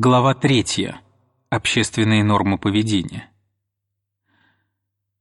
[0.00, 0.94] Глава 3.
[1.50, 3.30] Общественные нормы поведения.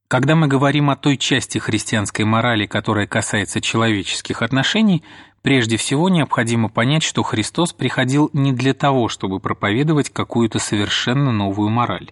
[0.08, 5.04] Когда мы говорим о той части христианской морали, которая касается человеческих отношений,
[5.42, 11.70] прежде всего необходимо понять, что Христос приходил не для того, чтобы проповедовать какую-то совершенно новую
[11.72, 12.12] мораль.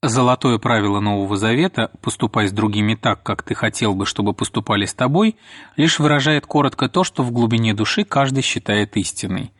[0.00, 4.94] Золотое правило Нового Завета «поступай с другими так, как ты хотел бы, чтобы поступали с
[4.94, 5.34] тобой»
[5.74, 9.50] лишь выражает коротко то, что в глубине души каждый считает истиной.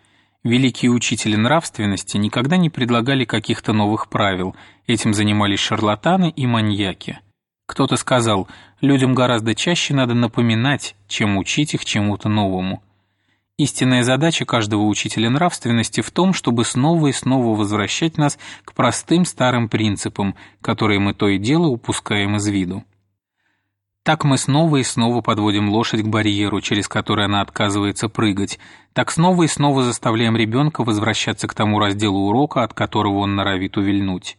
[0.46, 4.54] Великие учители нравственности никогда не предлагали каких-то новых правил,
[4.86, 7.18] этим занимались шарлатаны и маньяки.
[7.66, 8.46] Кто-то сказал,
[8.80, 12.80] людям гораздо чаще надо напоминать, чем учить их чему-то новому.
[13.58, 19.24] Истинная задача каждого учителя нравственности в том, чтобы снова и снова возвращать нас к простым
[19.24, 22.84] старым принципам, которые мы то и дело упускаем из виду.
[24.06, 28.60] Так мы снова и снова подводим лошадь к барьеру, через который она отказывается прыгать.
[28.92, 33.76] Так снова и снова заставляем ребенка возвращаться к тому разделу урока, от которого он норовит
[33.76, 34.38] увильнуть.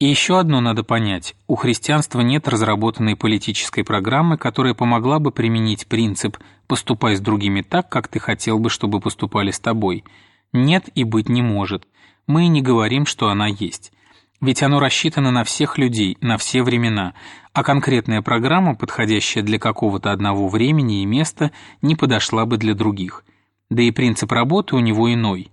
[0.00, 1.36] И еще одно надо понять.
[1.46, 7.88] У христианства нет разработанной политической программы, которая помогла бы применить принцип «поступай с другими так,
[7.88, 10.02] как ты хотел бы, чтобы поступали с тобой».
[10.52, 11.86] Нет и быть не может.
[12.26, 13.92] Мы и не говорим, что она есть.
[14.42, 17.14] Ведь оно рассчитано на всех людей, на все времена,
[17.52, 23.24] а конкретная программа, подходящая для какого-то одного времени и места, не подошла бы для других.
[23.70, 25.52] Да и принцип работы у него иной.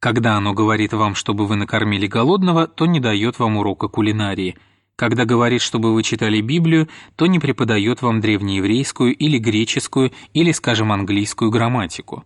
[0.00, 4.56] Когда оно говорит вам, чтобы вы накормили голодного, то не дает вам урока кулинарии.
[4.96, 10.90] Когда говорит, чтобы вы читали Библию, то не преподает вам древнееврейскую или греческую или, скажем,
[10.90, 12.24] английскую грамматику.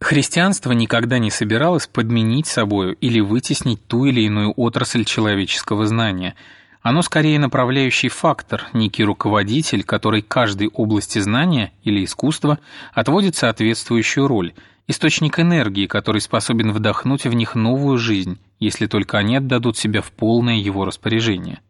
[0.00, 6.36] Христианство никогда не собиралось подменить собою или вытеснить ту или иную отрасль человеческого знания.
[6.82, 12.60] Оно скорее направляющий фактор, некий руководитель, который каждой области знания или искусства
[12.94, 14.54] отводит соответствующую роль,
[14.86, 20.12] источник энергии, который способен вдохнуть в них новую жизнь, если только они отдадут себя в
[20.12, 21.60] полное его распоряжение.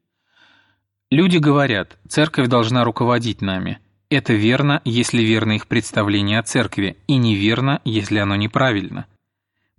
[1.10, 3.78] Люди говорят, церковь должна руководить нами–
[4.10, 9.06] это верно, если верно их представление о церкви, и неверно, если оно неправильно.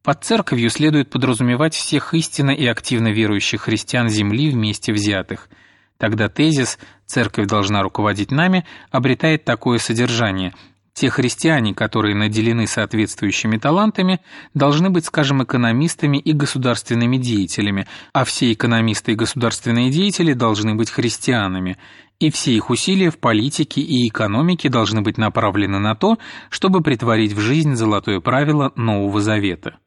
[0.03, 5.49] Под церковью следует подразумевать всех истинно и активно верующих христиан Земли вместе взятых.
[5.97, 10.53] Тогда тезис «церковь должна руководить нами» обретает такое содержание–
[10.99, 14.19] те христиане, которые наделены соответствующими талантами,
[14.53, 20.89] должны быть, скажем, экономистами и государственными деятелями, а все экономисты и государственные деятели должны быть
[20.89, 21.77] христианами,
[22.19, 26.17] и все их усилия в политике и экономике должны быть направлены на то,
[26.49, 29.77] чтобы притворить в жизнь золотое правило Нового Завета.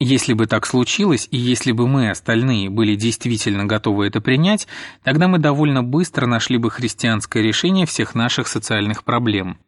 [0.00, 4.68] Если бы так случилось, и если бы мы, остальные, были действительно готовы это принять,
[5.02, 9.58] тогда мы довольно быстро нашли бы христианское решение всех наших социальных проблем.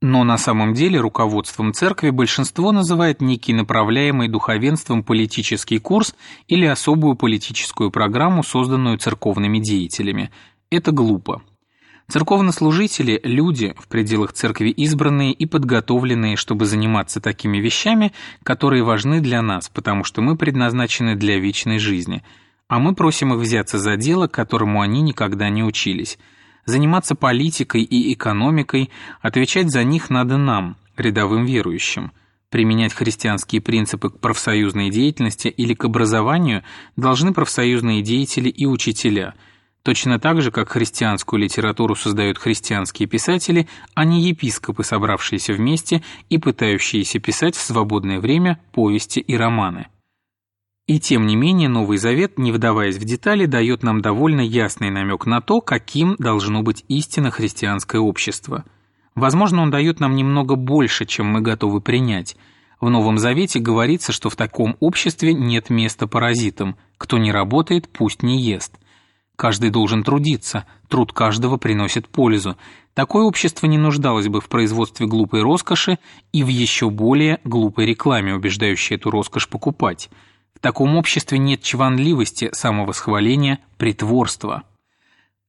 [0.00, 6.14] Но на самом деле руководством церкви большинство называет некий направляемый духовенством политический курс
[6.46, 10.30] или особую политическую программу, созданную церковными деятелями.
[10.70, 11.42] Это глупо.
[12.08, 18.12] Церковнослужители– люди, в пределах церкви избранные и подготовленные, чтобы заниматься такими вещами,
[18.42, 22.22] которые важны для нас, потому что мы предназначены для вечной жизни,
[22.68, 26.18] а мы просим их взяться за дело, которому они никогда не учились–
[26.66, 28.90] Заниматься политикой и экономикой,
[29.20, 32.10] отвечать за них надо нам, рядовым верующим.
[32.50, 36.64] Применять христианские принципы к профсоюзной деятельности или к образованию
[36.96, 39.34] должны профсоюзные деятели и учителя–
[39.86, 46.38] Точно так же, как христианскую литературу создают христианские писатели, а не епископы, собравшиеся вместе и
[46.38, 49.86] пытающиеся писать в свободное время повести и романы.
[50.88, 55.24] И тем не менее Новый Завет, не вдаваясь в детали, дает нам довольно ясный намек
[55.24, 58.64] на то, каким должно быть истинно христианское общество.
[59.14, 62.36] Возможно, он дает нам немного больше, чем мы готовы принять.
[62.80, 66.74] В Новом Завете говорится, что в таком обществе нет места паразитам.
[66.98, 68.80] Кто не работает, пусть не ест.
[69.36, 72.56] Каждый должен трудиться, труд каждого приносит пользу.
[72.94, 75.98] Такое общество не нуждалось бы в производстве глупой роскоши
[76.32, 80.08] и в еще более глупой рекламе, убеждающей эту роскошь покупать.
[80.54, 84.62] В таком обществе нет чванливости, самовосхваления, притворства.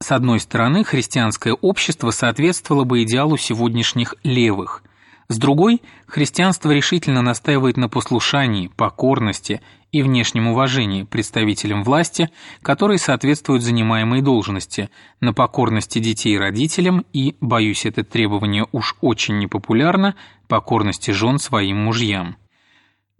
[0.03, 4.83] С одной стороны, христианское общество соответствовало бы идеалу сегодняшних левых.
[5.29, 9.61] С другой, христианство решительно настаивает на послушании, покорности
[9.91, 12.29] и внешнем уважении представителям власти,
[12.61, 14.89] которые соответствуют занимаемой должности,
[15.21, 20.15] на покорности детей родителям и, боюсь, это требование уж очень непопулярно,
[20.47, 22.37] покорности жен своим мужьям.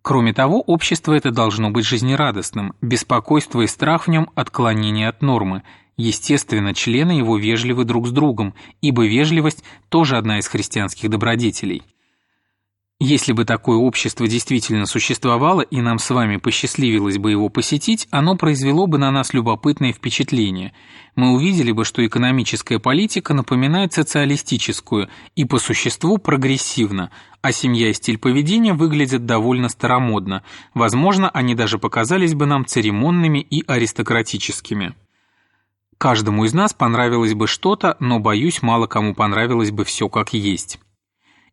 [0.01, 5.63] Кроме того, общество это должно быть жизнерадостным, беспокойство и страх в нем– отклонение от нормы.
[5.97, 11.83] Естественно, члены его вежливы друг с другом, ибо вежливость– тоже одна из христианских добродетелей.
[12.99, 18.35] Если бы такое общество действительно существовало и нам с вами посчастливилось бы его посетить, оно
[18.35, 20.73] произвело бы на нас любопытное впечатление.
[21.15, 27.11] Мы увидели бы, что экономическая политика напоминает социалистическую и по существу прогрессивна,
[27.43, 30.41] а семья и стиль поведения выглядят довольно старомодно.
[30.73, 34.95] Возможно, они даже показались бы нам церемонными и аристократическими.
[35.99, 40.79] Каждому из нас понравилось бы что-то, но, боюсь, мало кому понравилось бы все как есть.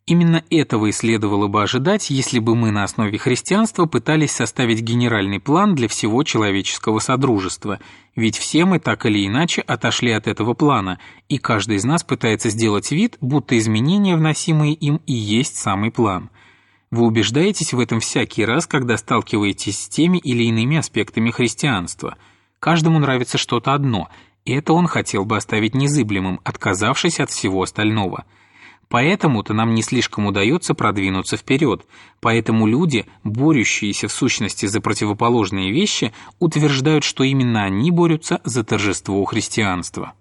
[0.07, 5.41] Именно этого и следовало бы ожидать, если бы мы на основе христианства пытались составить генеральный
[5.41, 7.81] план для всего человеческого содружества,
[8.15, 10.99] ведь все мы так или иначе отошли от этого плана,
[11.31, 16.29] и каждый из нас пытается сделать вид, будто изменения, вносимые им, и есть самый план.
[16.91, 22.19] Вы убеждаетесь в этом всякий раз, когда сталкиваетесь с теми или иными аспектами христианства.
[22.61, 24.11] Каждому нравится что-то одно,
[24.45, 28.27] и это он хотел бы оставить незыблемым, отказавшись от всего остального–
[28.89, 31.87] Поэтому-то нам не слишком удается продвинуться вперед,
[32.21, 39.25] поэтому люди, борющиеся в сущности за противоположные вещи, утверждают, что именно они борются за торжество
[39.25, 40.13] христианства.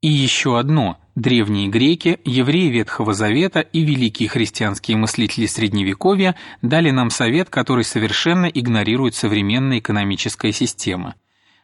[0.00, 0.98] И еще одно.
[1.14, 8.46] Древние греки, евреи Ветхого Завета и великие христианские мыслители Средневековья дали нам совет, который совершенно
[8.46, 11.14] игнорирует современная экономическая система.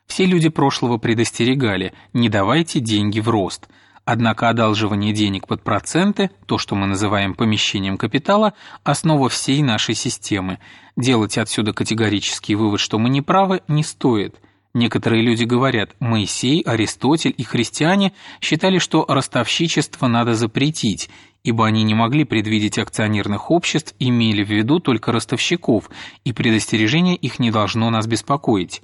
[0.06, 3.68] Все люди прошлого предостерегали «не давайте деньги в рост»,
[4.10, 10.60] Однако одалживание денег под проценты, то, что мы называем помещением капитала, основа всей нашей системы.
[10.96, 14.40] Делать отсюда категорический вывод, что мы не правы, не стоит.
[14.72, 21.10] Некоторые люди говорят, Моисей, Аристотель и христиане считали, что ростовщичество надо запретить,
[21.44, 25.90] ибо они не могли предвидеть акционерных обществ, имели в виду только ростовщиков,
[26.24, 28.80] и предостережение их не должно нас беспокоить.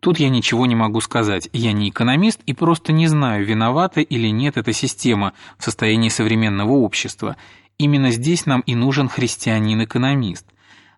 [0.00, 4.28] Тут я ничего не могу сказать, я не экономист и просто не знаю, виновата или
[4.28, 7.36] нет эта система в состоянии современного общества.
[7.78, 10.46] Именно здесь нам и нужен христианин-экономист.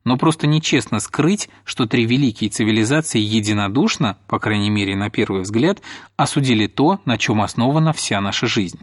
[0.05, 5.81] Но просто нечестно скрыть, что три великие цивилизации единодушно, по крайней мере на первый взгляд,
[6.17, 8.81] осудили то, на чем основана вся наша жизнь.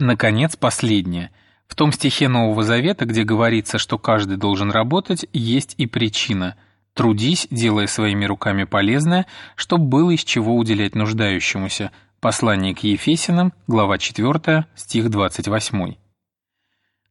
[0.00, 1.30] Наконец, последнее.
[1.66, 6.54] В том стихе Нового Завета, где говорится, что каждый должен работать, есть и причина–
[6.98, 11.92] Трудись, делая своими руками полезное, чтобы было из чего уделять нуждающемуся.
[12.18, 15.94] Послание к Ефесиным, глава 4, стих 28.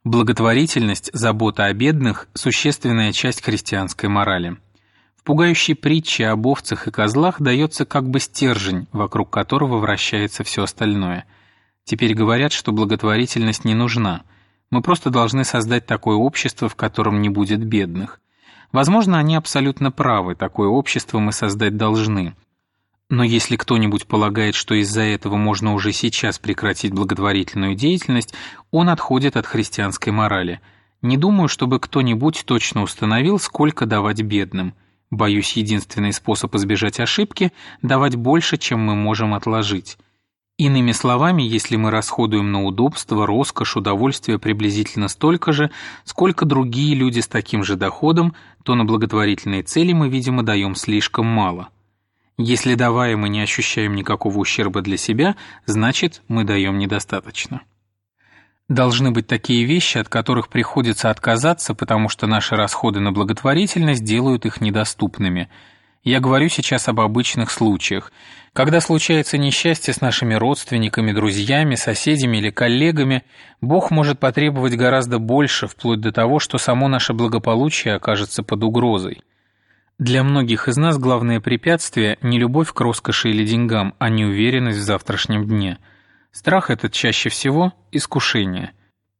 [0.03, 4.57] Благотворительность, забота о бедных– существенная часть христианской морали.
[5.15, 10.63] В пугающей притче об овцах и козлах дается как бы стержень, вокруг которого вращается все
[10.63, 11.23] остальное.
[11.85, 14.23] Теперь говорят, что благотворительность не нужна.
[14.69, 18.19] Мы просто должны создать такое общество, в котором не будет бедных.
[18.71, 22.35] Возможно, они абсолютно правы, такое общество мы создать должны.
[23.09, 28.33] Но если кто-нибудь полагает, что из-за этого можно уже сейчас прекратить благотворительную деятельность,
[28.69, 30.59] он отходит от христианской морали.
[31.01, 34.73] Не думаю, чтобы кто-нибудь точно установил, сколько давать бедным.
[35.09, 39.97] Боюсь, единственный способ избежать ошибки– давать больше, чем мы можем отложить.
[40.57, 45.69] Иными словами, если мы расходуем на удобство, роскошь, удовольствие приблизительно столько же,
[46.03, 48.33] сколько другие люди с таким же доходом,
[48.63, 51.69] то на благотворительные цели мы, видимо, даем слишком мало.
[52.39, 55.35] Если давая мы не ощущаем никакого ущерба для себя,
[55.67, 57.61] значит, мы даем недостаточно.
[58.67, 64.47] Должны быть такие вещи, от которых приходится отказаться, потому что наши расходы на благотворительность делают
[64.47, 65.49] их недоступными–
[66.03, 68.11] я говорю сейчас об обычных случаях.
[68.53, 73.23] Когда случается несчастье с нашими родственниками, друзьями, соседями или коллегами,
[73.61, 79.21] Бог может потребовать гораздо больше, вплоть до того, что само наше благополучие окажется под угрозой.
[79.99, 84.83] Для многих из нас главное препятствие– не любовь к роскоши или деньгам, а неуверенность в
[84.83, 85.77] завтрашнем дне.
[86.31, 88.71] Страх этот чаще всего– искушение.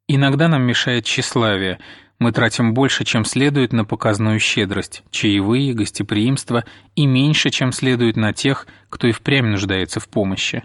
[0.07, 1.79] Иногда нам мешает тщеславие–
[2.19, 8.33] мы тратим больше, чем следует на показную щедрость, чаевые, гостеприимство и меньше, чем следует на
[8.33, 10.63] тех, кто и впрямь нуждается в помощи.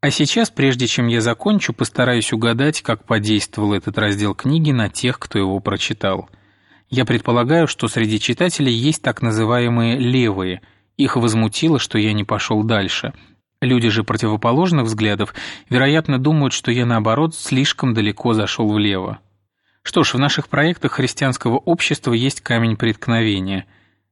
[0.00, 5.18] А сейчас, прежде чем я закончу, постараюсь угадать, как подействовал этот раздел книги на тех,
[5.18, 6.28] кто его прочитал.
[6.88, 10.62] Я предполагаю, что среди читателей есть так называемые «левые».
[10.96, 13.12] Их возмутило, что я не пошел дальше.
[13.60, 15.34] Люди же противоположных взглядов,
[15.68, 19.18] вероятно, думают, что я, наоборот, слишком далеко зашел влево.
[19.88, 23.64] Что ж, в наших проектах христианского общества есть камень преткновения.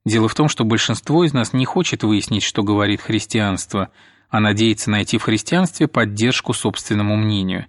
[0.07, 3.91] Дело в том, что большинство из нас не хочет выяснить, что говорит христианство,
[4.31, 7.67] а надеется найти в христианстве поддержку собственному мнению.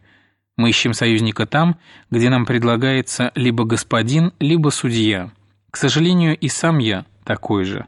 [0.55, 1.75] Мы ищем союзника там,
[2.09, 5.33] где нам предлагается либо господин, либо судья.
[5.69, 7.87] К сожалению, и сам я такой же.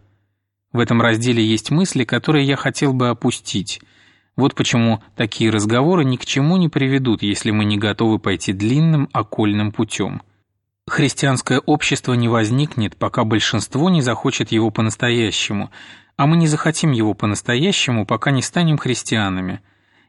[0.73, 3.79] В этом разделе есть мысли, которые я хотел бы опустить–
[4.36, 9.09] вот почему такие разговоры ни к чему не приведут, если мы не готовы пойти длинным
[9.12, 10.21] окольным путем.
[10.88, 15.69] Христианское общество не возникнет, пока большинство не захочет его по-настоящему,
[16.17, 19.62] а мы не захотим его по-настоящему, пока не станем христианами.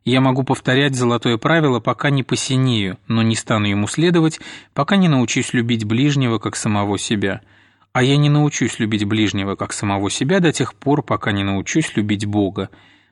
[0.04, 4.40] Я могу повторять золотое правило, пока не посинею, но не стану ему следовать,
[4.72, 7.42] пока не научусь любить ближнего, как самого себя.
[7.92, 11.94] А я не научусь любить ближнего, как самого себя, до тех пор, пока не научусь
[11.96, 12.70] любить Бога.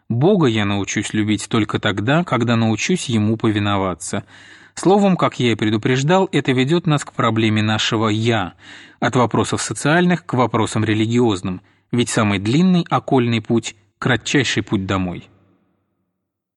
[0.09, 4.25] Бога я научусь любить только тогда, когда научусь Ему повиноваться.
[4.75, 8.55] Словом, как я и предупреждал, это ведет нас к проблеме нашего «я»,
[9.01, 11.61] от вопросов социальных к вопросам религиозным,
[11.93, 15.29] ведь самый длинный окольный путь– кратчайший путь домой.